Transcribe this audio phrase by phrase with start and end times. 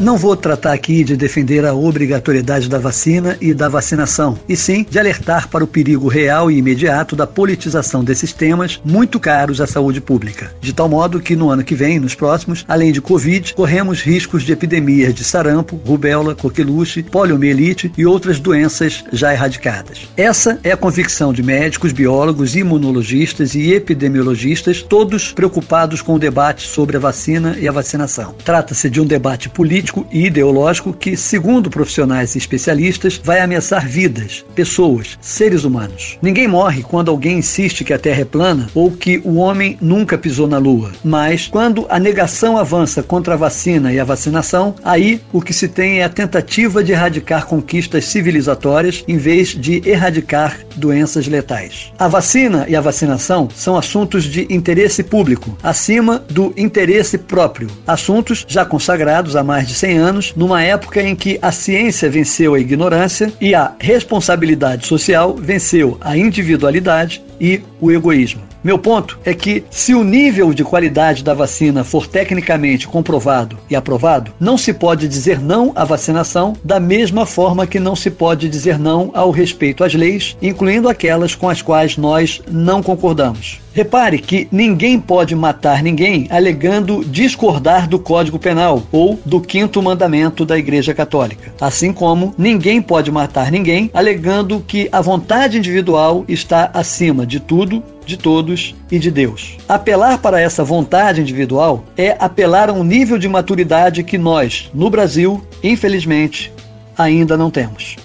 [0.00, 4.84] Não vou tratar aqui de defender a obrigatoriedade da vacina e da vacinação, e sim
[4.88, 9.66] de alertar para o perigo real e imediato da politização desses temas muito caros à
[9.66, 10.52] saúde pública.
[10.60, 14.42] De tal modo que no ano que vem, nos próximos, além de Covid, corremos riscos
[14.42, 20.08] de epidemias de sarampo, rubéola, coqueluche, poliomielite e outras doenças já erradicadas.
[20.16, 26.66] Essa é a convicção de médicos, biólogos, imunologistas e epidemiologistas, todos preocupados com o debate
[26.66, 28.34] sobre a vacina e a vacinação.
[28.44, 33.86] Trata-se de um debate político político e ideológico que, segundo profissionais e especialistas, vai ameaçar
[33.86, 36.18] vidas, pessoas, seres humanos.
[36.22, 40.16] Ninguém morre quando alguém insiste que a Terra é plana ou que o homem nunca
[40.16, 40.92] pisou na Lua.
[41.04, 45.68] Mas, quando a negação avança contra a vacina e a vacinação, aí o que se
[45.68, 51.92] tem é a tentativa de erradicar conquistas civilizatórias em vez de erradicar doenças letais.
[51.98, 58.44] A vacina e a vacinação são assuntos de interesse público, acima do interesse próprio, assuntos
[58.46, 62.54] já consagrados há mais de de 100 anos, numa época em que a ciência venceu
[62.54, 68.42] a ignorância e a responsabilidade social venceu a individualidade e o egoísmo.
[68.62, 73.74] Meu ponto é que, se o nível de qualidade da vacina for tecnicamente comprovado e
[73.74, 78.48] aprovado, não se pode dizer não à vacinação da mesma forma que não se pode
[78.48, 83.60] dizer não ao respeito às leis, incluindo aquelas com as quais nós não concordamos.
[83.74, 90.44] Repare que ninguém pode matar ninguém alegando discordar do Código Penal ou do quinto mandamento
[90.44, 91.54] da Igreja Católica.
[91.58, 97.82] Assim como ninguém pode matar ninguém alegando que a vontade individual está acima de tudo
[98.04, 99.56] de todos e de Deus.
[99.68, 104.90] Apelar para essa vontade individual é apelar a um nível de maturidade que nós, no
[104.90, 106.52] Brasil, infelizmente,
[106.98, 107.96] ainda não temos.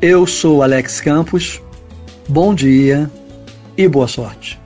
[0.00, 1.60] Eu sou Alex Campos.
[2.28, 3.10] Bom dia
[3.76, 4.65] e boa sorte.